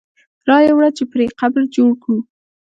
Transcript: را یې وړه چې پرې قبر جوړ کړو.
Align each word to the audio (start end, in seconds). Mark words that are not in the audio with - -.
را 0.47 0.57
یې 0.65 0.71
وړه 0.75 0.89
چې 0.97 1.03
پرې 1.11 1.25
قبر 1.39 1.61
جوړ 1.75 1.91
کړو. 2.03 2.19